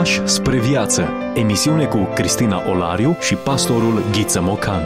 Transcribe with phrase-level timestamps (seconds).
[0.00, 1.08] Pași spre viață.
[1.34, 4.82] Emisiune cu Cristina Olariu și pastorul Ghiță Mocan.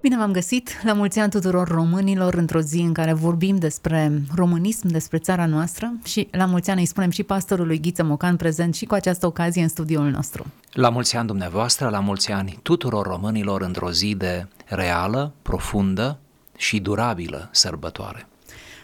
[0.00, 4.88] Bine v-am găsit la mulți ani tuturor românilor într-o zi în care vorbim despre românism,
[4.88, 8.84] despre țara noastră și la mulți ani îi spunem și pastorului Ghiță Mocan prezent și
[8.84, 10.46] cu această ocazie în studioul nostru.
[10.72, 16.18] La mulți ani dumneavoastră, la mulți ani tuturor românilor într-o zi de reală, profundă
[16.56, 18.26] și durabilă sărbătoare.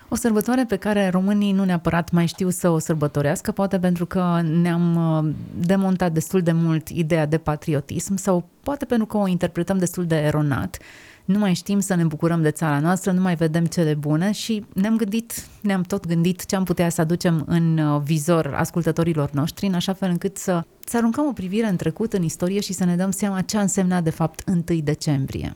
[0.08, 4.40] O sărbătoare pe care românii nu neapărat mai știu să o sărbătorească, poate pentru că
[4.60, 5.34] ne-am uh,
[5.66, 10.16] demontat destul de mult ideea de patriotism sau poate pentru că o interpretăm destul de
[10.16, 10.78] eronat.
[11.24, 14.64] Nu mai știm să ne bucurăm de țara noastră, nu mai vedem cele bune și
[14.72, 19.66] ne-am gândit, ne-am tot gândit ce am putea să aducem în uh, vizor ascultătorilor noștri,
[19.66, 22.84] în așa fel încât să, să aruncăm o privire în trecut, în istorie și să
[22.84, 25.52] ne dăm seama ce a însemnat de fapt 1 decembrie.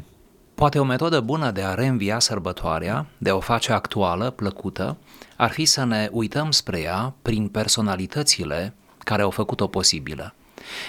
[0.60, 4.96] Poate o metodă bună de a reînvia sărbătoarea, de a o face actuală, plăcută,
[5.36, 10.34] ar fi să ne uităm spre ea prin personalitățile care au făcut-o posibilă.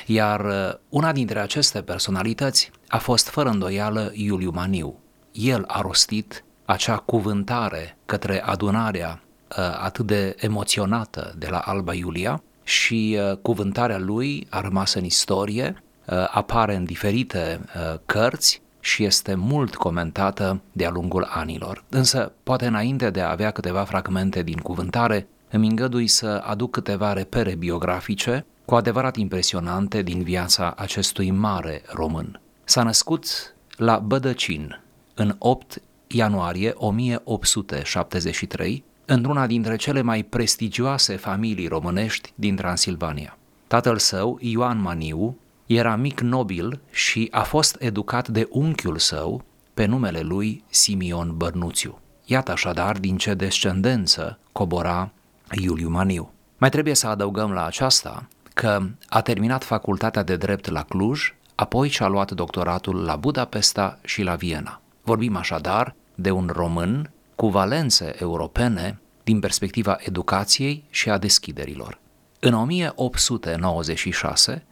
[0.05, 4.99] Iar uh, una dintre aceste personalități a fost fără îndoială Iuliu Maniu.
[5.31, 12.43] El a rostit acea cuvântare către adunarea uh, atât de emoționată de la Alba Iulia
[12.63, 15.83] și uh, cuvântarea lui a rămas în istorie,
[16.31, 17.59] apare în diferite
[18.05, 21.83] cărți și este mult comentată de-a lungul anilor.
[21.89, 27.13] Însă, poate înainte de a avea câteva fragmente din cuvântare, îmi îngădui să aduc câteva
[27.13, 32.39] repere biografice cu adevărat impresionante din viața acestui mare român.
[32.63, 34.81] S-a născut la Bădăcin
[35.13, 43.37] în 8 ianuarie 1873, într-una dintre cele mai prestigioase familii românești din Transilvania.
[43.67, 45.37] Tatăl său, Ioan Maniu,
[45.75, 51.99] era mic nobil și a fost educat de unchiul său pe numele lui Simion Bărnuțiu.
[52.25, 55.11] Iată așadar din ce descendență cobora
[55.51, 56.31] Iuliu Maniu.
[56.57, 61.89] Mai trebuie să adăugăm la aceasta că a terminat facultatea de drept la Cluj, apoi
[61.89, 64.81] și-a luat doctoratul la Budapesta și la Viena.
[65.01, 71.99] Vorbim așadar de un român cu valențe europene din perspectiva educației și a deschiderilor.
[72.39, 74.65] În 1896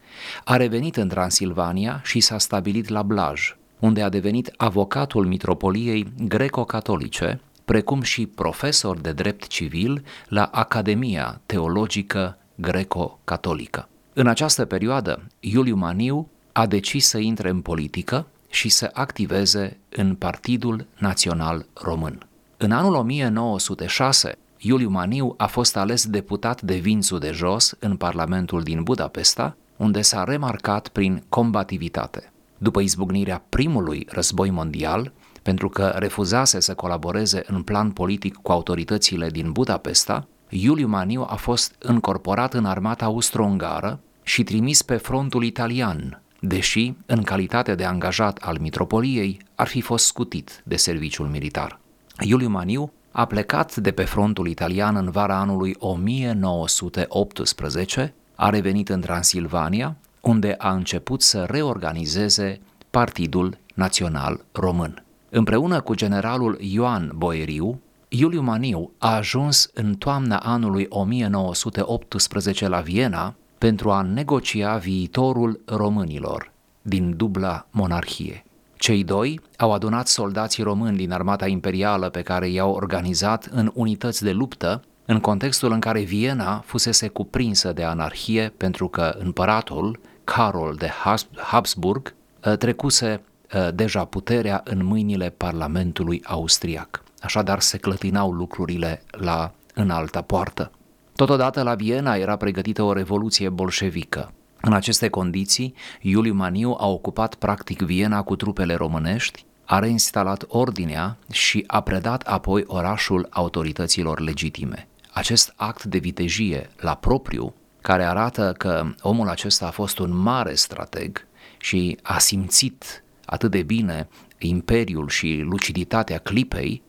[0.43, 7.41] a revenit în Transilvania și s-a stabilit la Blaj, unde a devenit avocatul mitropoliei greco-catolice,
[7.65, 13.89] precum și profesor de drept civil la Academia Teologică Greco-Catolică.
[14.13, 20.15] În această perioadă, Iuliu Maniu a decis să intre în politică și să activeze în
[20.15, 22.27] Partidul Național Român.
[22.57, 28.61] În anul 1906, Iuliu Maniu a fost ales deputat de Vințu de Jos în Parlamentul
[28.61, 32.31] din Budapesta, unde s-a remarcat prin combativitate.
[32.57, 39.29] După izbucnirea primului război mondial, pentru că refuzase să colaboreze în plan politic cu autoritățile
[39.29, 46.21] din Budapesta, Iuliu Maniu a fost încorporat în armata austro-ungară și trimis pe frontul italian,
[46.39, 51.79] deși, în calitate de angajat al mitropoliei, ar fi fost scutit de serviciul militar.
[52.19, 59.01] Iuliu Maniu a plecat de pe frontul italian în vara anului 1918, a revenit în
[59.01, 65.03] Transilvania, unde a început să reorganizeze Partidul Național Român.
[65.29, 73.35] Împreună cu generalul Ioan Boeriu, Iuliu Maniu a ajuns în toamna anului 1918 la Viena
[73.57, 76.51] pentru a negocia viitorul românilor
[76.81, 78.43] din dubla monarhie.
[78.77, 84.23] Cei doi au adunat soldații români din armata imperială pe care i-au organizat în unități
[84.23, 90.75] de luptă în contextul în care Viena fusese cuprinsă de anarhie pentru că împăratul, Carol
[90.77, 90.91] de
[91.35, 92.13] Habsburg,
[92.45, 93.21] ă, trecuse
[93.53, 97.03] ă, deja puterea în mâinile Parlamentului austriac.
[97.21, 100.71] Așadar se clătinau lucrurile la înaltă poartă.
[101.15, 104.31] Totodată la Viena era pregătită o revoluție bolșevică.
[104.61, 111.17] În aceste condiții, Iuliu Maniu a ocupat practic Viena cu trupele românești, a reinstalat ordinea
[111.31, 114.88] și a predat apoi orașul autorităților legitime.
[115.19, 120.53] Acest act de vitejie la propriu, care arată că omul acesta a fost un mare
[120.53, 121.27] strateg
[121.57, 124.07] și a simțit atât de bine
[124.37, 126.81] imperiul și luciditatea clipei,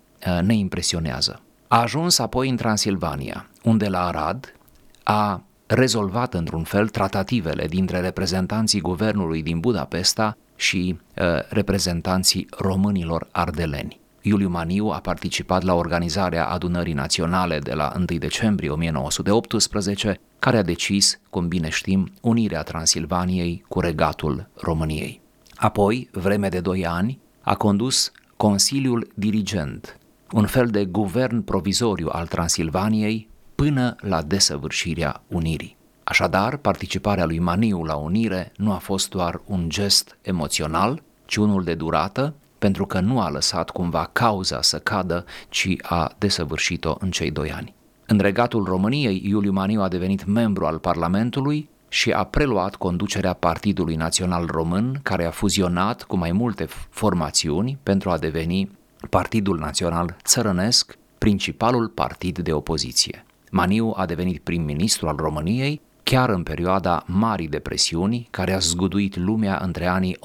[0.42, 1.42] ne impresionează.
[1.68, 4.54] A ajuns apoi în Transilvania, unde la Arad
[5.02, 14.00] a rezolvat într-un fel tratativele dintre reprezentanții guvernului din Budapesta și uh, reprezentanții românilor ardeleni.
[14.22, 20.62] Iuliu Maniu a participat la organizarea adunării naționale de la 1 decembrie 1918, care a
[20.62, 25.20] decis, cum bine știm, unirea Transilvaniei cu regatul României.
[25.54, 29.98] Apoi, vreme de doi ani, a condus Consiliul Dirigent,
[30.32, 35.76] un fel de guvern provizoriu al Transilvaniei până la desăvârșirea unirii.
[36.04, 41.64] Așadar, participarea lui Maniu la unire nu a fost doar un gest emoțional, ci unul
[41.64, 47.10] de durată, pentru că nu a lăsat cumva cauza să cadă, ci a desăvârșit-o în
[47.10, 47.74] cei doi ani.
[48.06, 53.94] În regatul României, Iuliu Maniu a devenit membru al Parlamentului și a preluat conducerea Partidului
[53.94, 58.70] Național Român, care a fuzionat cu mai multe formațiuni pentru a deveni
[59.10, 63.24] Partidul Național Țărănesc, principalul partid de opoziție.
[63.50, 65.80] Maniu a devenit prim-ministru al României
[66.10, 70.20] chiar în perioada Marii Depresiuni, care a zguduit lumea între anii 1929-1933.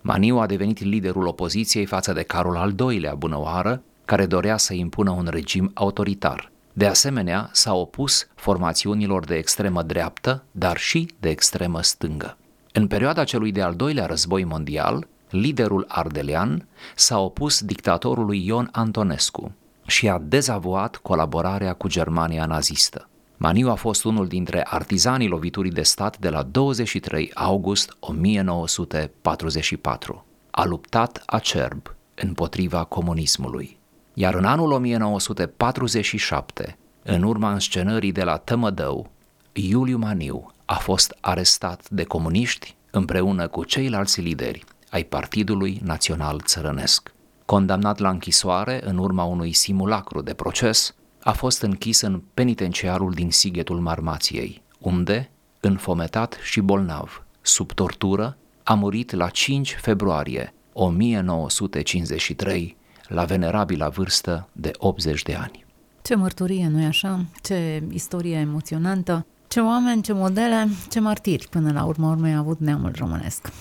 [0.00, 5.10] Maniu a devenit liderul opoziției față de Carol al II-lea Bunăoară, care dorea să impună
[5.10, 6.50] un regim autoritar.
[6.72, 12.36] De asemenea, s-a opus formațiunilor de extremă dreaptă, dar și de extremă stângă.
[12.72, 19.52] În perioada celui de-al doilea război mondial, liderul ardelean s-a opus dictatorului Ion Antonescu
[19.86, 23.08] și a dezavoat colaborarea cu Germania nazistă.
[23.36, 30.24] Maniu a fost unul dintre artizanii loviturii de stat de la 23 august 1944.
[30.50, 33.78] A luptat acerb împotriva comunismului.
[34.14, 39.10] Iar în anul 1947, în urma înscenării de la Tămădău,
[39.52, 47.14] Iuliu Maniu a fost arestat de comuniști împreună cu ceilalți lideri ai Partidului Național Țărănesc.
[47.44, 53.30] Condamnat la închisoare în urma unui simulacru de proces, a fost închis în penitenciarul din
[53.30, 55.30] Sighetul Marmației, unde,
[55.60, 62.76] înfometat și bolnav, sub tortură, a murit la 5 februarie 1953,
[63.08, 65.64] la venerabila vârstă de 80 de ani.
[66.02, 67.24] Ce mărturie, nu-i așa?
[67.42, 72.58] Ce istorie emoționantă, ce oameni, ce modele, ce martiri până la urmă urmei a avut
[72.58, 73.52] neamul românesc.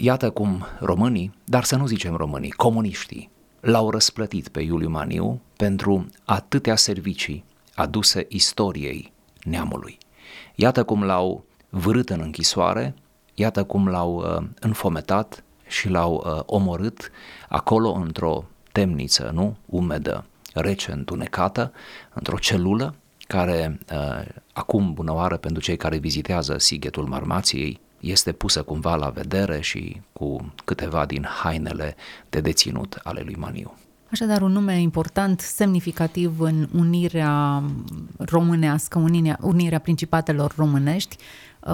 [0.00, 3.30] Iată cum românii, dar să nu zicem românii, comuniștii,
[3.60, 9.12] l-au răsplătit pe Iuliu Maniu pentru atâtea servicii aduse istoriei
[9.44, 9.98] neamului.
[10.54, 12.94] Iată cum l-au vârât în închisoare,
[13.34, 17.10] iată cum l-au uh, înfometat și l-au uh, omorât
[17.48, 19.56] acolo într-o temniță, nu?
[19.66, 21.72] Umedă, rece, întunecată,
[22.14, 22.94] într-o celulă
[23.26, 29.08] care uh, acum, bună oară pentru cei care vizitează Sighetul Marmației, este pusă cumva la
[29.08, 31.96] vedere și cu câteva din hainele
[32.28, 33.74] de deținut ale lui Maniu.
[34.10, 37.62] Așadar, un nume important, semnificativ în unirea
[38.16, 41.16] românească, unirea, unirea principatelor românești,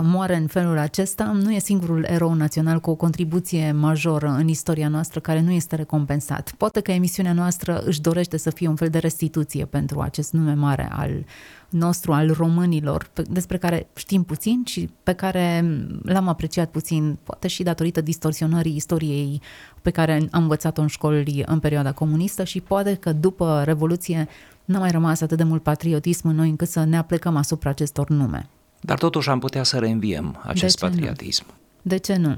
[0.03, 4.89] moare în felul acesta, nu e singurul erou național cu o contribuție majoră în istoria
[4.89, 6.55] noastră care nu este recompensat.
[6.57, 10.55] Poate că emisiunea noastră își dorește să fie un fel de restituție pentru acest nume
[10.55, 11.25] mare al
[11.69, 15.65] nostru, al românilor, despre care știm puțin și pe care
[16.03, 19.41] l-am apreciat puțin, poate și datorită distorsionării istoriei
[19.83, 24.29] pe care am învățat-o în școli în perioada comunistă și poate că după Revoluție
[24.65, 28.09] n-a mai rămas atât de mult patriotism în noi încât să ne aplecăm asupra acestor
[28.09, 28.49] nume.
[28.87, 31.45] Dar totuși am putea să reînviem acest de patriotism.
[31.47, 31.55] Nu?
[31.83, 32.37] De ce nu?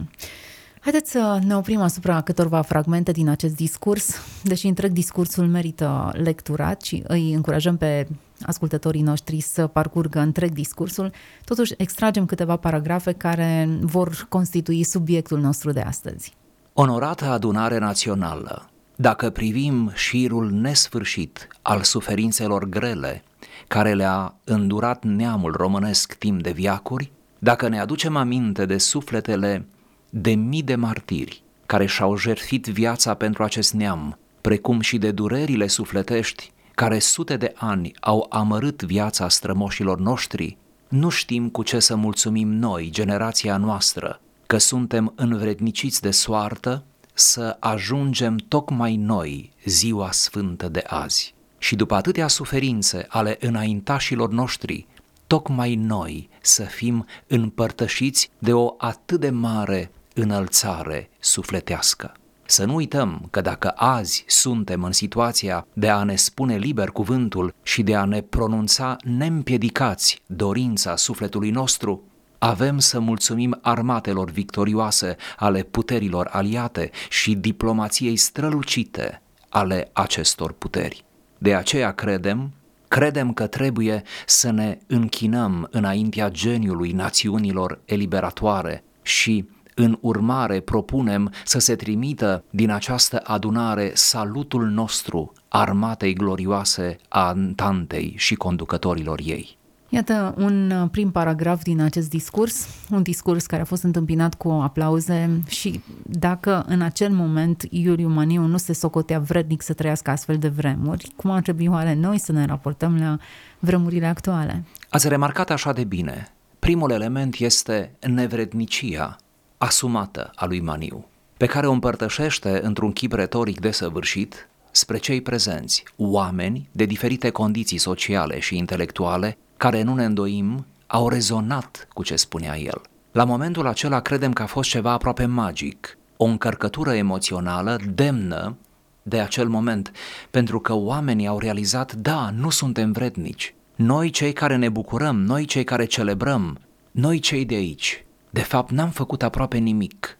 [0.80, 6.82] Haideți să ne oprim asupra câtorva fragmente din acest discurs, deși întreg discursul merită lecturat
[6.82, 8.06] și îi încurajăm pe
[8.40, 11.12] ascultătorii noștri să parcurgă întreg discursul,
[11.44, 16.34] totuși extragem câteva paragrafe care vor constitui subiectul nostru de astăzi.
[16.72, 23.22] Onorată adunare națională, dacă privim șirul nesfârșit al suferințelor grele
[23.68, 29.66] care le-a îndurat neamul românesc timp de viacuri, dacă ne aducem aminte de sufletele
[30.10, 35.66] de mii de martiri care și-au jertfit viața pentru acest neam, precum și de durerile
[35.66, 40.56] sufletești care sute de ani au amărât viața strămoșilor noștri,
[40.88, 47.56] nu știm cu ce să mulțumim noi, generația noastră, că suntem învredniciți de soartă să
[47.60, 51.35] ajungem tocmai noi ziua sfântă de azi.
[51.66, 54.86] Și după atâtea suferințe ale înaintașilor noștri,
[55.26, 62.14] tocmai noi să fim împărtășiți de o atât de mare înălțare sufletească.
[62.44, 67.54] Să nu uităm că dacă azi suntem în situația de a ne spune liber cuvântul
[67.62, 72.02] și de a ne pronunța neîmpiedicați dorința sufletului nostru,
[72.38, 81.05] avem să mulțumim armatelor victorioase ale puterilor aliate și diplomației strălucite ale acestor puteri.
[81.38, 82.52] De aceea credem,
[82.88, 91.58] credem că trebuie să ne închinăm înaintea geniului națiunilor eliberatoare și în urmare propunem să
[91.58, 99.58] se trimită din această adunare salutul nostru armatei glorioase a Antantei și conducătorilor ei.
[99.88, 104.48] Iată un uh, prim paragraf din acest discurs, un discurs care a fost întâmpinat cu
[104.48, 110.38] aplauze și dacă în acel moment Iuliu Maniu nu se socotea vrednic să trăiască astfel
[110.38, 113.18] de vremuri, cum ar trebui oare noi să ne raportăm la
[113.58, 114.64] vremurile actuale?
[114.88, 116.28] Ați remarcat așa de bine.
[116.58, 119.16] Primul element este nevrednicia
[119.58, 121.04] asumată a lui Maniu,
[121.36, 127.78] pe care o împărtășește într-un chip retoric desăvârșit spre cei prezenți, oameni de diferite condiții
[127.78, 132.80] sociale și intelectuale, care nu ne îndoim, au rezonat cu ce spunea el.
[133.12, 138.56] La momentul acela credem că a fost ceva aproape magic, o încărcătură emoțională demnă
[139.02, 139.92] de acel moment,
[140.30, 143.54] pentru că oamenii au realizat, da, nu suntem vrednici.
[143.74, 146.58] Noi cei care ne bucurăm, noi cei care celebrăm,
[146.90, 150.18] noi cei de aici, de fapt n-am făcut aproape nimic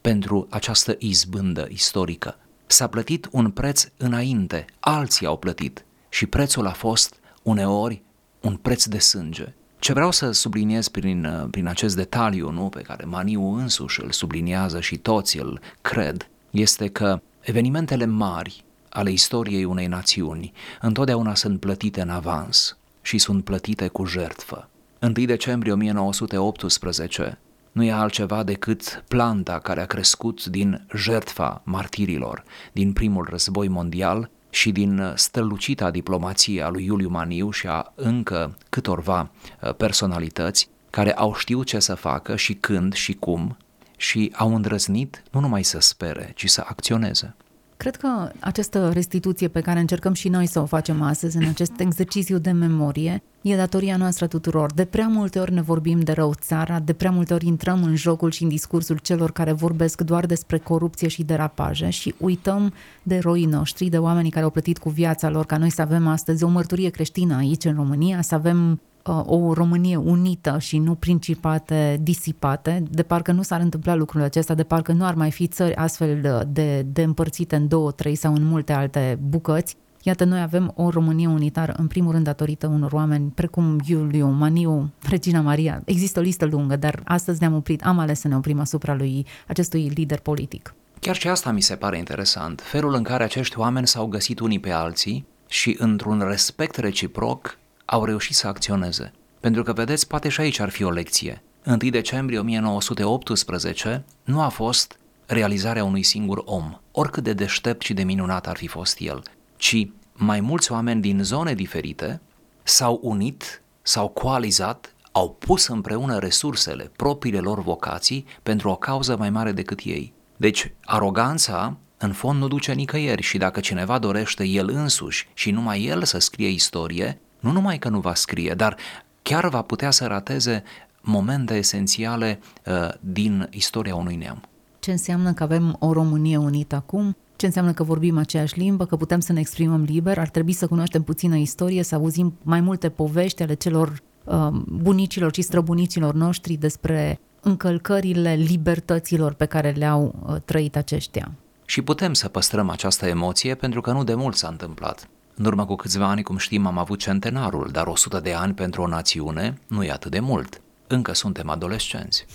[0.00, 2.38] pentru această izbândă istorică.
[2.66, 8.02] S-a plătit un preț înainte, alții au plătit și prețul a fost uneori
[8.40, 9.54] un preț de sânge.
[9.78, 14.80] Ce vreau să subliniez prin, prin acest detaliu nu, pe care Maniu însuși îl subliniază
[14.80, 22.00] și toți îl cred, este că evenimentele mari ale istoriei unei națiuni întotdeauna sunt plătite
[22.00, 24.68] în avans și sunt plătite cu jertfă.
[25.00, 27.38] 1 decembrie 1918
[27.72, 34.30] nu e altceva decât planta care a crescut din jertfa martirilor din primul război mondial
[34.56, 39.30] și din strălucita diplomație a lui Iuliu Maniu și a încă câtorva
[39.62, 43.56] uh, personalități care au știut ce să facă și când și cum
[43.96, 47.34] și au îndrăznit nu numai să spere, ci să acționeze.
[47.76, 51.72] Cred că această restituție pe care încercăm și noi să o facem astăzi în acest
[51.78, 54.72] exercițiu de memorie e datoria noastră tuturor.
[54.72, 57.96] De prea multe ori ne vorbim de rău țara, de prea multe ori intrăm în
[57.96, 63.14] jocul și în discursul celor care vorbesc doar despre corupție și derapaje și uităm de
[63.14, 66.44] eroii noștri, de oamenii care au plătit cu viața lor ca noi să avem astăzi
[66.44, 71.98] o mărturie creștină aici în România, să avem Uh, o Românie unită și nu principate
[72.02, 75.74] disipate, de parcă nu s-ar întâmpla lucrul acesta, de parcă nu ar mai fi țări
[75.74, 79.76] astfel de, de împărțite în două, trei sau în multe alte bucăți.
[80.02, 84.92] Iată, noi avem o Românie unitară, în primul rând datorită unor oameni precum Iuliu, Maniu,
[85.08, 85.82] Regina Maria.
[85.84, 89.26] Există o listă lungă, dar astăzi ne-am oprit, am ales să ne oprim asupra lui
[89.46, 90.74] acestui lider politic.
[91.00, 94.60] Chiar și asta mi se pare interesant, felul în care acești oameni s-au găsit unii
[94.60, 99.12] pe alții și într-un respect reciproc au reușit să acționeze.
[99.40, 101.42] Pentru că, vedeți, poate și aici ar fi o lecție.
[101.66, 108.02] 1 decembrie 1918 nu a fost realizarea unui singur om, oricât de deștept și de
[108.02, 109.22] minunat ar fi fost el,
[109.56, 112.20] ci mai mulți oameni din zone diferite
[112.62, 119.30] s-au unit, s-au coalizat, au pus împreună resursele, propriile lor vocații pentru o cauză mai
[119.30, 120.12] mare decât ei.
[120.36, 125.84] Deci, aroganța în fond nu duce nicăieri și dacă cineva dorește el însuși și numai
[125.84, 128.76] el să scrie istorie, nu numai că nu va scrie, dar
[129.22, 130.62] chiar va putea să rateze
[131.00, 134.42] momente esențiale uh, din istoria unui neam.
[134.78, 137.16] Ce înseamnă că avem o Românie unită acum?
[137.36, 140.18] Ce înseamnă că vorbim aceeași limbă, că putem să ne exprimăm liber?
[140.18, 145.34] Ar trebui să cunoaștem puțină istorie, să auzim mai multe povești ale celor uh, bunicilor
[145.34, 151.32] și străbunicilor noștri despre încălcările libertăților pe care le-au uh, trăit aceștia.
[151.64, 155.08] Și putem să păstrăm această emoție pentru că nu de mult s-a întâmplat.
[155.38, 158.82] În urmă cu câțiva ani, cum știm, am avut centenarul, dar 100 de ani pentru
[158.82, 160.60] o națiune nu e atât de mult.
[160.86, 162.26] Încă suntem adolescenți.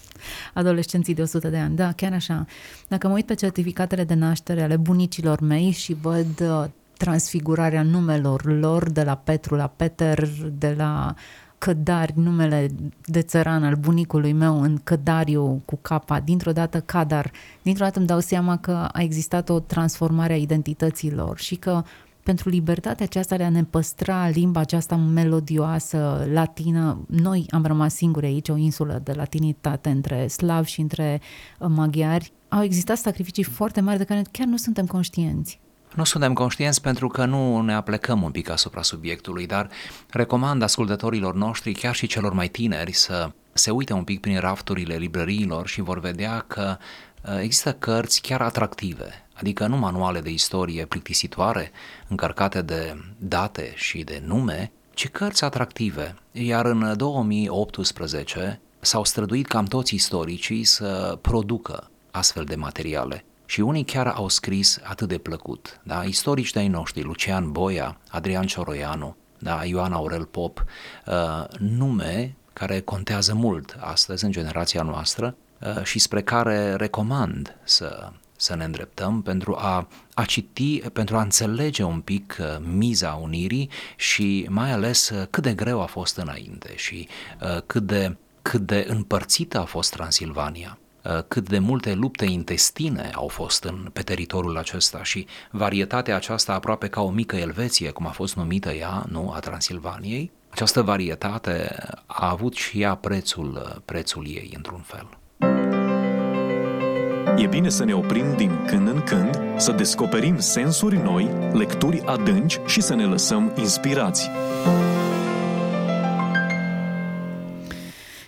[0.54, 2.46] Adolescenții de 100 de ani, da, chiar așa.
[2.88, 6.64] Dacă mă uit pe certificatele de naștere ale bunicilor mei și văd uh,
[6.96, 11.14] transfigurarea numelor lor de la Petru la Peter, de la
[11.58, 12.70] Cădari, numele
[13.04, 17.30] de țăran al bunicului meu în Cădariu cu capa, dintr-o dată Cadar,
[17.62, 21.82] dintr-o dată îmi dau seama că a existat o transformare a identităților și că
[22.28, 27.04] pentru libertatea aceasta de a ne păstra limba aceasta melodioasă, latină.
[27.06, 31.20] Noi am rămas singuri aici, o insulă de latinitate între slavi și între
[31.58, 32.32] uh, maghiari.
[32.48, 35.60] Au existat sacrificii foarte mari de care chiar nu suntem conștienți.
[35.94, 39.68] Nu suntem conștienți pentru că nu ne aplecăm un pic asupra subiectului, dar
[40.10, 44.96] recomand ascultătorilor noștri, chiar și celor mai tineri, să se uite un pic prin rafturile
[44.96, 46.76] librăriilor și vor vedea că
[47.22, 51.70] uh, există cărți chiar atractive, adică nu manuale de istorie plictisitoare,
[52.08, 56.14] încărcate de date și de nume, ci cărți atractive.
[56.32, 63.24] Iar în 2018 s-au străduit cam toți istoricii să producă astfel de materiale.
[63.46, 65.80] Și unii chiar au scris atât de plăcut.
[65.82, 66.02] Da?
[66.02, 69.64] Istorici de-ai noștri, Lucian Boia, Adrian Cioroianu, da?
[69.64, 70.64] Ioan Aurel Pop,
[71.06, 78.12] uh, nume care contează mult astăzi în generația noastră uh, și spre care recomand să
[78.40, 83.70] să ne îndreptăm pentru a, a citi, pentru a înțelege un pic uh, miza unirii
[83.96, 87.08] și mai ales uh, cât de greu a fost înainte și
[87.42, 90.78] uh, cât de, cât de împărțită a fost Transilvania
[91.28, 96.88] cât de multe lupte intestine au fost în, pe teritoriul acesta și varietatea aceasta aproape
[96.88, 101.76] ca o mică Elveție, cum a fost numită ea, nu, a Transilvaniei, această varietate
[102.06, 105.08] a avut și ea prețul, prețul ei, într-un fel.
[107.38, 112.60] E bine să ne oprim din când în când, să descoperim sensuri noi, lecturi adânci
[112.66, 114.30] și să ne lăsăm inspirați.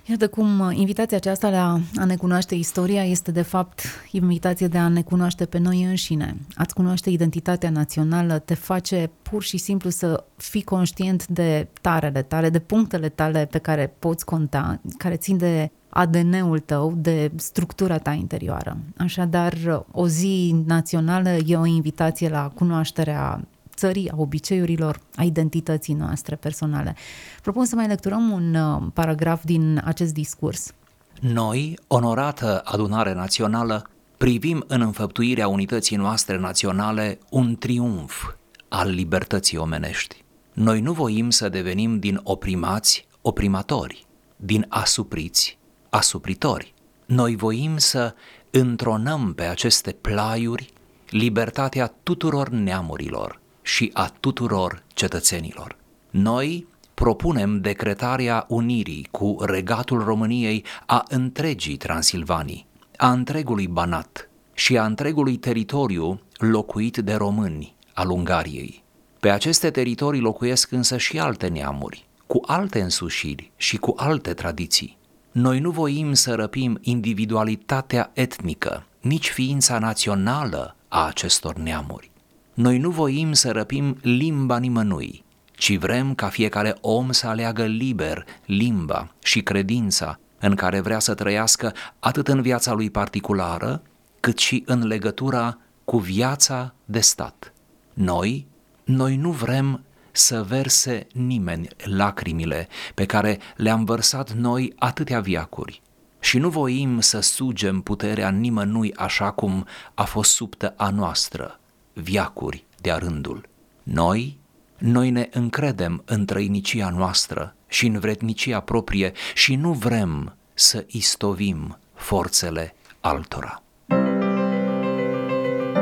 [0.06, 4.78] Iată cum uh, invitația aceasta la a ne cunoaște istoria este de fapt invitație de
[4.78, 6.36] a ne cunoaște pe noi înșine.
[6.54, 12.50] Ați cunoaște identitatea națională te face pur și simplu să fii conștient de tarele tale,
[12.50, 18.12] de punctele tale pe care poți conta, care țin de ADN-ul tău, de structura ta
[18.12, 18.78] interioară.
[18.96, 23.44] Așadar, o zi națională e o invitație la cunoașterea
[23.74, 26.96] țării, a obiceiurilor, a identității noastre personale.
[27.42, 30.72] Propun să mai lecturăm un uh, paragraf din acest discurs.
[31.20, 38.32] Noi, onorată adunare națională, privim în înfăptuirea unității noastre naționale un triumf
[38.68, 40.24] al libertății omenești.
[40.52, 44.06] Noi nu voim să devenim din oprimați oprimatori,
[44.36, 45.58] din asupriți
[45.90, 46.74] asupritori.
[47.06, 48.14] Noi voim să
[48.50, 50.72] întronăm pe aceste plaiuri
[51.08, 55.76] libertatea tuturor neamurilor și a tuturor cetățenilor.
[56.10, 62.66] Noi propunem decretarea unirii cu regatul României a întregii Transilvanii,
[62.96, 68.84] a întregului Banat și a întregului teritoriu locuit de români al Ungariei.
[69.20, 74.98] Pe aceste teritorii locuiesc însă și alte neamuri, cu alte însușiri și cu alte tradiții.
[75.32, 82.10] Noi nu voim să răpim individualitatea etnică, nici ființa națională a acestor neamuri.
[82.54, 88.24] Noi nu voim să răpim limba nimănui, ci vrem ca fiecare om să aleagă liber
[88.46, 93.82] limba și credința în care vrea să trăiască atât în viața lui particulară,
[94.20, 97.52] cât și în legătura cu viața de stat.
[97.92, 98.46] Noi,
[98.84, 105.82] noi nu vrem să verse nimeni lacrimile pe care le-am vărsat noi atâtea viacuri.
[106.20, 111.60] Și nu voim să sugem puterea nimănui așa cum a fost subtă a noastră,
[111.92, 113.48] viacuri de-a rândul.
[113.82, 114.38] Noi,
[114.78, 121.78] noi ne încredem în trăinicia noastră și în vrednicia proprie și nu vrem să istovim
[121.94, 123.62] forțele altora.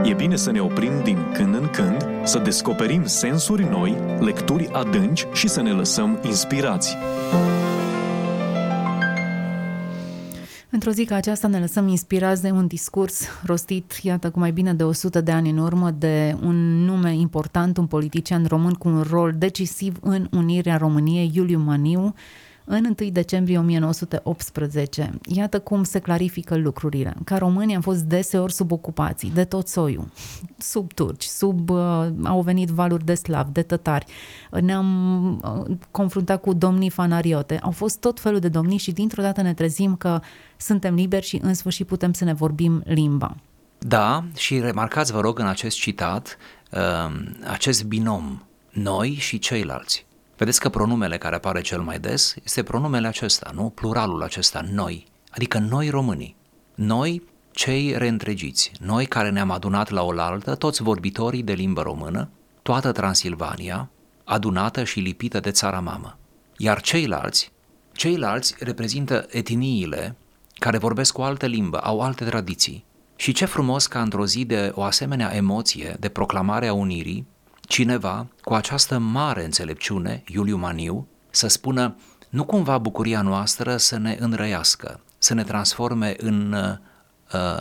[0.04, 5.26] E bine să ne oprim din când în când, să descoperim sensuri noi, lecturi adânci
[5.32, 6.96] și să ne lăsăm inspirați.
[10.70, 14.74] Într-o zi ca aceasta ne lăsăm inspirați de un discurs rostit, iată, cu mai bine
[14.74, 19.04] de 100 de ani în urmă, de un nume important, un politician român cu un
[19.10, 22.14] rol decisiv în unirea României, Iuliu Maniu,
[22.68, 25.18] în 1 decembrie 1918.
[25.22, 27.14] Iată cum se clarifică lucrurile.
[27.24, 30.08] Ca români am fost deseori sub ocupații, de tot soiul,
[30.58, 34.06] sub turci, sub, uh, au venit valuri de slav, de tătari,
[34.50, 35.26] ne-am
[35.68, 39.54] uh, confruntat cu domnii fanariote, au fost tot felul de domnii și dintr-o dată ne
[39.54, 40.20] trezim că
[40.56, 43.36] suntem liberi și în sfârșit putem să ne vorbim limba.
[43.78, 46.36] Da, și remarcați, vă rog, în acest citat,
[46.70, 46.78] uh,
[47.50, 50.06] acest binom, noi și ceilalți.
[50.38, 53.72] Vedeți că pronumele care apare cel mai des este pronumele acesta, nu?
[53.74, 56.36] Pluralul acesta, noi, adică noi românii.
[56.74, 62.28] Noi, cei reîntregiți, noi care ne-am adunat la oaltă, toți vorbitorii de limbă română,
[62.62, 63.90] toată Transilvania,
[64.24, 66.18] adunată și lipită de țara mamă.
[66.56, 67.52] Iar ceilalți,
[67.92, 70.16] ceilalți reprezintă etniile
[70.54, 72.84] care vorbesc o altă limbă, au alte tradiții.
[73.16, 77.26] Și ce frumos ca într-o zi de o asemenea emoție, de proclamare a unirii,
[77.68, 81.96] cineva cu această mare înțelepciune, Iuliu Maniu, să spună
[82.28, 86.52] nu cumva bucuria noastră să ne înrăiască, să ne transforme în
[87.32, 87.60] uh,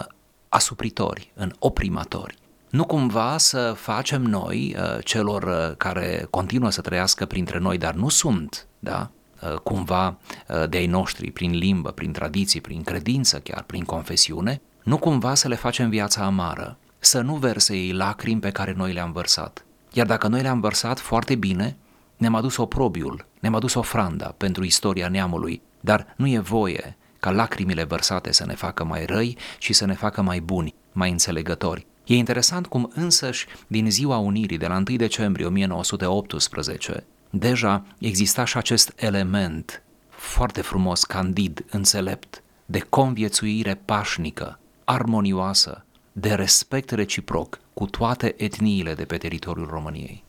[0.50, 2.38] asupritori, în oprimatori.
[2.70, 7.94] Nu cumva să facem noi, uh, celor uh, care continuă să trăiască printre noi, dar
[7.94, 9.10] nu sunt, da,
[9.42, 14.62] uh, cumva uh, de ai noștri, prin limbă, prin tradiții, prin credință chiar, prin confesiune,
[14.84, 18.94] nu cumva să le facem viața amară, să nu verse ei lacrimi pe care noi
[18.94, 19.66] le-am vărsat,
[19.98, 21.78] iar dacă noi le-am vărsat foarte bine,
[22.18, 27.84] ne-am adus oprobiul, ne-am adus ofranda pentru istoria neamului, dar nu e voie ca lacrimile
[27.84, 31.86] vărsate să ne facă mai răi și să ne facă mai buni, mai înțelegători.
[32.06, 38.58] E interesant cum însăși din ziua Unirii de la 1 decembrie 1918 deja exista și
[38.58, 45.86] acest element foarte frumos, candid, înțelept, de conviețuire pașnică, armonioasă,
[46.20, 50.24] de respect reciproc cu toate etniile de pe teritoriul României.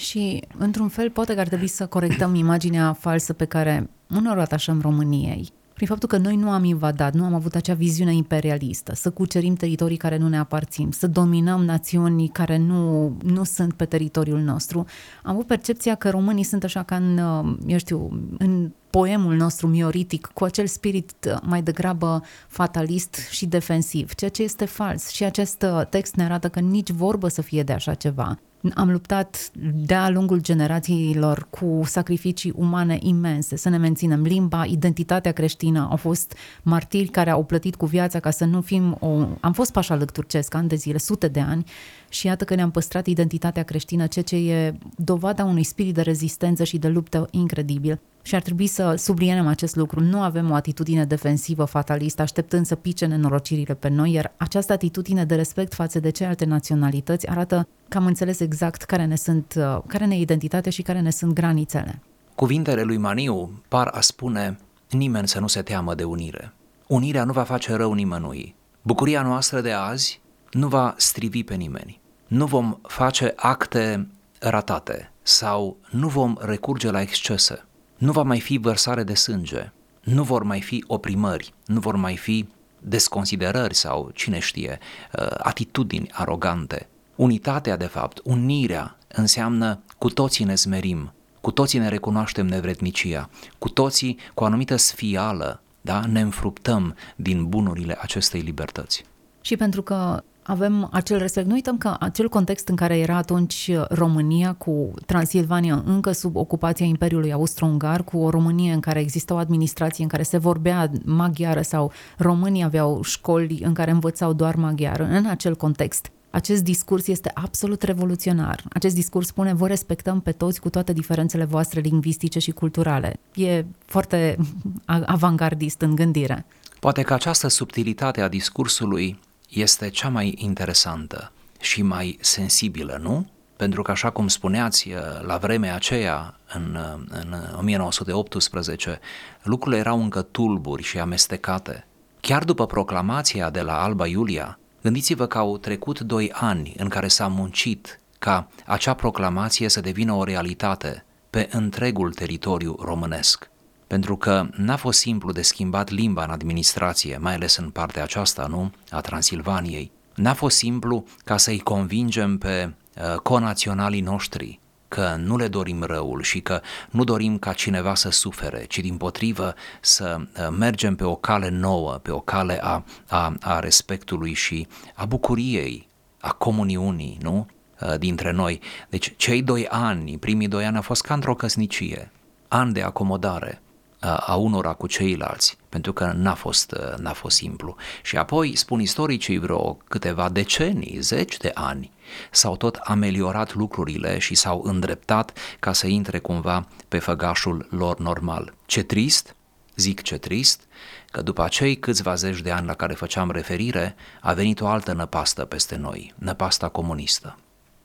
[0.00, 4.80] Și, într-un fel, poate că ar trebui să corectăm imaginea falsă pe care unor atașăm
[4.80, 9.10] României prin faptul că noi nu am invadat, nu am avut acea viziune imperialistă, să
[9.10, 14.40] cucerim teritorii care nu ne aparțin, să dominăm națiuni care nu, nu sunt pe teritoriul
[14.40, 14.84] nostru.
[15.22, 17.18] Am avut percepția că românii sunt așa ca în,
[17.66, 24.30] eu știu, în poemul nostru mioritic, cu acel spirit mai degrabă fatalist și defensiv, ceea
[24.30, 25.08] ce este fals.
[25.08, 28.38] Și acest text ne arată că nici vorbă să fie de așa ceva.
[28.74, 35.86] Am luptat de-a lungul generațiilor cu sacrificii umane imense, să ne menținem limba, identitatea creștină.
[35.90, 39.26] Au fost martiri care au plătit cu viața ca să nu fim o...
[39.40, 41.64] Am fost pașalăc turcesc ani de zile, sute de ani
[42.08, 46.64] și iată că ne-am păstrat identitatea creștină, ceea ce e dovada unui spirit de rezistență
[46.64, 48.00] și de luptă incredibil.
[48.22, 50.00] Și ar trebui să subliniem acest lucru.
[50.00, 55.24] Nu avem o atitudine defensivă fatalistă, așteptând să pice nenorocirile pe noi, iar această atitudine
[55.24, 59.78] de respect față de celelalte naționalități arată că am înțeles exact care ne sunt, uh,
[59.86, 62.02] care ne identitate și care ne sunt granițele.
[62.34, 64.58] Cuvintele lui Maniu par a spune
[64.90, 66.52] nimeni să nu se teamă de unire.
[66.86, 68.54] Unirea nu va face rău nimănui.
[68.82, 72.00] Bucuria noastră de azi nu va strivi pe nimeni.
[72.26, 77.64] Nu vom face acte ratate sau nu vom recurge la excese.
[78.00, 79.72] Nu va mai fi vărsare de sânge.
[80.00, 81.54] Nu vor mai fi oprimări.
[81.66, 84.78] Nu vor mai fi desconsiderări sau, cine știe,
[85.18, 86.88] uh, atitudini arogante.
[87.16, 93.68] Unitatea, de fapt, unirea, înseamnă cu toții ne zmerim, cu toții ne recunoaștem nevrednicia, cu
[93.68, 99.04] toții cu o anumită sfială, da, ne înfruptăm din bunurile acestei libertăți.
[99.40, 101.46] Și pentru că avem acel respect.
[101.46, 106.86] Nu uităm că acel context în care era atunci România cu Transilvania încă sub ocupația
[106.86, 111.62] Imperiului Austro-Ungar, cu o Românie în care exista o administrație în care se vorbea maghiară
[111.62, 116.10] sau românii aveau școli în care învățau doar maghiară, în acel context.
[116.30, 118.64] Acest discurs este absolut revoluționar.
[118.72, 123.20] Acest discurs spune vă respectăm pe toți cu toate diferențele voastre lingvistice și culturale.
[123.34, 124.36] E foarte
[125.06, 126.46] avangardist în gândire.
[126.80, 129.18] Poate că această subtilitate a discursului
[129.50, 133.26] este cea mai interesantă și mai sensibilă, nu?
[133.56, 139.00] Pentru că, așa cum spuneați, uh, la vremea aceea, în, uh, în 1918,
[139.42, 141.86] lucrurile erau încă tulburi și amestecate.
[142.20, 147.08] Chiar după proclamația de la Alba Iulia, gândiți-vă că au trecut doi ani în care
[147.08, 153.49] s-a muncit ca acea proclamație să devină o realitate pe întregul teritoriu românesc
[153.90, 158.46] pentru că n-a fost simplu de schimbat limba în administrație, mai ales în partea aceasta,
[158.46, 159.90] nu, a Transilvaniei.
[160.14, 166.22] N-a fost simplu ca să-i convingem pe uh, conaționalii noștri că nu le dorim răul
[166.22, 171.04] și că nu dorim ca cineva să sufere, ci din potrivă să uh, mergem pe
[171.04, 175.88] o cale nouă, pe o cale a, a, a respectului și a bucuriei,
[176.20, 177.46] a comuniunii, nu?
[177.80, 178.60] Uh, dintre noi.
[178.88, 182.10] Deci cei doi ani, primii doi ani a fost ca într-o căsnicie,
[182.48, 183.62] ani de acomodare,
[184.00, 187.76] a unora cu ceilalți, pentru că n-a fost, n-a fost simplu.
[188.02, 191.90] Și apoi, spun istoricii, vreo câteva decenii, zeci de ani,
[192.30, 198.54] s-au tot ameliorat lucrurile și s-au îndreptat ca să intre cumva pe făgașul lor normal.
[198.66, 199.34] Ce trist,
[199.76, 200.62] zic ce trist,
[201.10, 204.92] că după acei câțiva zeci de ani la care făceam referire, a venit o altă
[204.92, 207.38] năpastă peste noi, năpasta comunistă.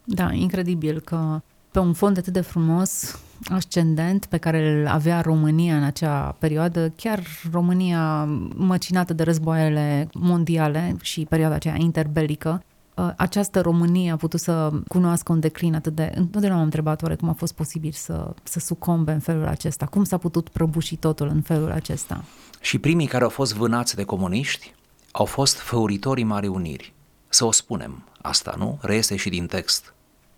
[0.04, 5.76] Da, incredibil că pe un fond atât de frumos, ascendent, pe care îl avea România
[5.76, 7.22] în acea perioadă, chiar
[7.52, 8.24] România
[8.56, 12.62] măcinată de războaiele mondiale și perioada aceea interbelică,
[12.96, 16.12] ă, această Românie a putut să cunoască un declin atât de...
[16.14, 20.04] Întotdeauna m-am întrebat oare cum a fost posibil să, să sucombe în felul acesta, cum
[20.04, 22.24] s-a putut prăbuși totul în felul acesta.
[22.60, 24.74] Și primii care au fost vânați de comuniști
[25.10, 26.94] au fost făuritorii Marii Uniri.
[27.28, 28.78] Să o spunem asta, nu?
[28.80, 29.94] Reiese și din text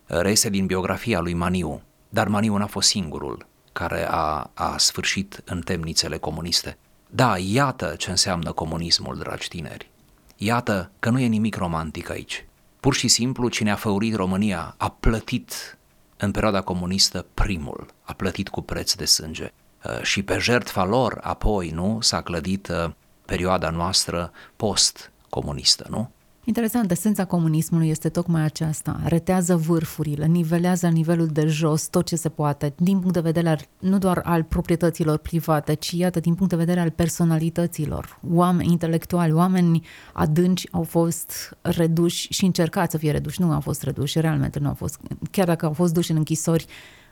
[0.08, 5.60] reiese din biografia lui Maniu, dar Maniu n-a fost singurul care a, a sfârșit în
[5.60, 6.78] temnițele comuniste.
[7.10, 9.90] Da, iată ce înseamnă comunismul, dragi tineri.
[10.36, 12.46] Iată că nu e nimic romantic aici.
[12.80, 15.78] Pur și simplu, cine a făurit România a plătit
[16.16, 19.52] în perioada comunistă primul, a plătit cu preț de sânge.
[19.84, 22.90] Uh, și pe jertfa lor, apoi, nu, s-a clădit uh,
[23.24, 26.10] perioada noastră post-comunistă, nu?
[26.48, 29.00] Interesant, esența comunismului este tocmai aceasta.
[29.04, 33.60] Retează vârfurile, nivelează nivelul de jos tot ce se poate, din punct de vedere al,
[33.78, 38.18] nu doar al proprietăților private, ci iată, din punct de vedere al personalităților.
[38.30, 43.40] Oameni intelectuali, oameni adânci au fost reduși și încercați să fie reduși.
[43.40, 45.00] Nu au fost reduși, realmente nu au fost.
[45.30, 46.66] Chiar dacă au fost duși în închisori,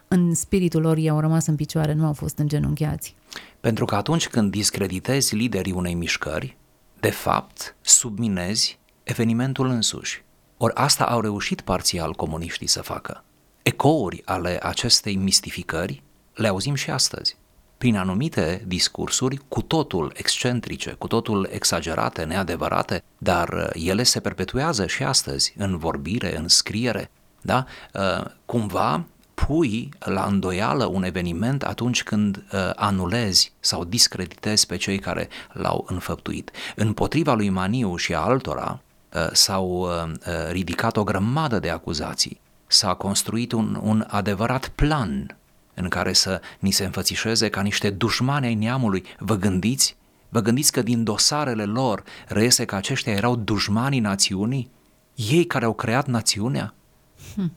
[0.09, 3.15] în spiritul lor ei au rămas în picioare, nu au fost îngenunchiați.
[3.61, 6.57] Pentru că atunci când discreditezi liderii unei mișcări,
[7.01, 10.25] de fapt, subminezi evenimentul însuși.
[10.57, 13.25] Ori asta au reușit parțial comuniștii să facă.
[13.63, 16.03] Ecouri ale acestei mistificări
[16.35, 17.37] le auzim și astăzi
[17.79, 24.87] prin anumite discursuri cu totul excentrice, cu totul exagerate, neadevărate, dar uh, ele se perpetuează
[24.87, 27.67] și astăzi în vorbire, în scriere, da?
[27.95, 34.99] Uh, cumva pui la îndoială un eveniment atunci când uh, anulezi sau discreditezi pe cei
[34.99, 36.51] care l-au înfăptuit.
[36.75, 38.81] Împotriva lui Maniu și a altora
[39.33, 39.89] s-au
[40.51, 45.37] ridicat o grămadă de acuzații, s-a construit un, un adevărat plan
[45.75, 49.05] în care să ni se înfățișeze ca niște dușmani ai neamului.
[49.19, 49.97] Vă gândiți?
[50.29, 54.71] Vă gândiți că din dosarele lor reiese că aceștia erau dușmanii națiunii?
[55.15, 56.75] Ei care au creat națiunea?
[57.35, 57.53] Hmm.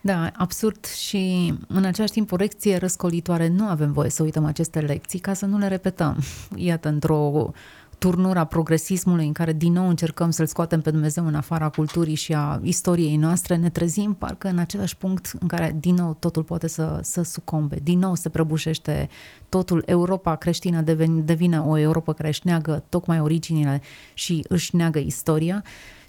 [0.00, 3.48] Da, absurd și în același timp o lecție răscolitoare.
[3.48, 6.18] Nu avem voie să uităm aceste lecții ca să nu le repetăm.
[6.56, 7.50] Iată, într-o
[7.98, 12.32] turnura progresismului în care din nou încercăm să-L scoatem pe Dumnezeu în afara culturii și
[12.32, 16.68] a istoriei noastre, ne trezim parcă în același punct în care din nou totul poate
[16.68, 19.08] să, să sucombe, din nou se prăbușește
[19.48, 23.80] totul, Europa creștină devine, devine o Europa care își neagă tocmai originile
[24.14, 25.64] și își neagă istoria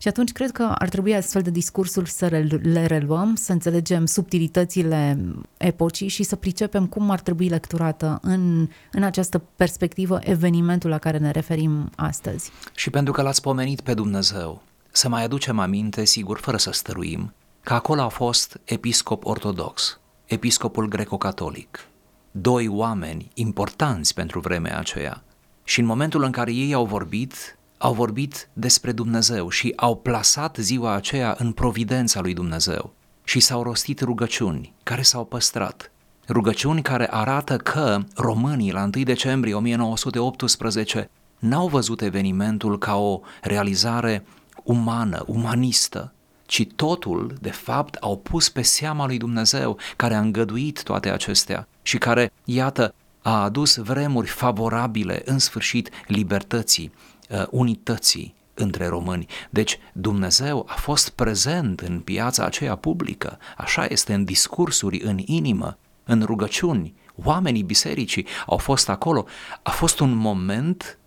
[0.06, 2.28] și atunci cred că ar trebui astfel de discursuri să
[2.62, 5.18] le reluăm, să înțelegem subtilitățile
[5.58, 11.18] epocii și să pricepem cum ar trebui lecturată în, în această perspectivă evenimentul la care
[11.18, 12.52] ne referim astăzi.
[12.76, 17.34] Și pentru că l-ați pomenit pe Dumnezeu, să mai aducem aminte, sigur, fără să stăruim,
[17.64, 21.88] că acolo a fost episcop ortodox, episcopul greco-catolic,
[22.32, 25.24] doi oameni importanți pentru vremea aceea.
[25.64, 30.58] Și în momentul în care ei au vorbit, au vorbit despre Dumnezeu și au plasat
[30.60, 35.92] ziua aceea în providența lui Dumnezeu și s-au rostit rugăciuni care s-au păstrat.
[36.28, 41.10] Rugăciuni care arată că românii la 1 decembrie 1918
[41.40, 44.26] n-au văzut evenimentul ca o realizare
[44.64, 46.14] umană, umanistă,
[46.46, 51.68] ci totul, de fapt, au pus pe seama lui Dumnezeu, care a îngăduit toate acestea
[51.82, 57.15] și care, iată, a adus vremuri favorabile, în sfârșit, libertății, uh,
[57.50, 59.26] unității între români.
[59.50, 65.78] Deci Dumnezeu a fost prezent în piața aceea publică, așa este în discursuri, în inimă,
[66.04, 66.94] în rugăciuni.
[67.24, 69.26] Oamenii bisericii au fost acolo.
[69.62, 70.98] A fost un moment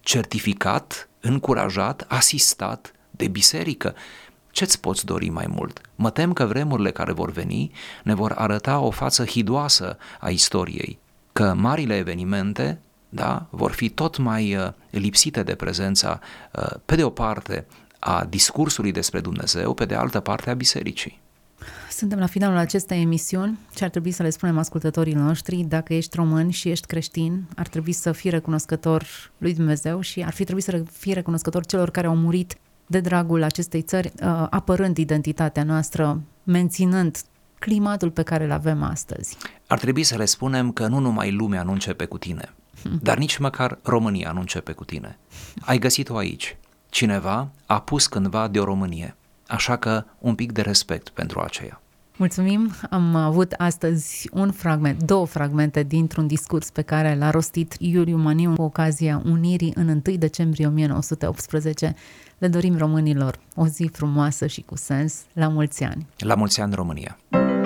[0.00, 3.94] certificat, încurajat, asistat de biserică.
[4.50, 5.80] Ce-ți poți dori mai mult?
[5.94, 7.70] Mă tem că vremurile care vor veni
[8.02, 10.98] ne vor arăta o față hidoasă a istoriei,
[11.32, 12.80] că marile evenimente
[13.14, 16.20] da, vor fi tot mai uh, lipsite de prezența,
[16.52, 17.66] uh, pe de o parte,
[17.98, 21.20] a discursului despre Dumnezeu, pe de altă parte a bisericii.
[21.90, 26.16] Suntem la finalul acestei emisiuni și ar trebui să le spunem ascultătorii noștri, dacă ești
[26.16, 29.04] român și ești creștin, ar trebui să fii recunoscător
[29.38, 33.42] lui Dumnezeu și ar fi trebuit să fii recunoscător celor care au murit de dragul
[33.42, 37.18] acestei țări, uh, apărând identitatea noastră, menținând
[37.58, 39.36] climatul pe care îl avem astăzi.
[39.66, 42.52] Ar trebui să le spunem că nu numai lumea nu începe cu tine,
[43.02, 45.18] dar nici măcar România nu începe cu tine.
[45.60, 46.56] Ai găsit-o aici.
[46.88, 49.16] Cineva a pus cândva de o Românie,
[49.46, 51.82] așa că un pic de respect pentru aceea.
[52.16, 52.70] Mulțumim!
[52.90, 58.54] Am avut astăzi un fragment, două fragmente dintr-un discurs pe care l-a rostit Iuliu Maniu
[58.54, 61.94] cu ocazia unirii în 1 decembrie 1918.
[62.38, 65.14] Le dorim românilor o zi frumoasă și cu sens.
[65.32, 66.06] La mulți ani!
[66.18, 67.18] La mulți ani, România!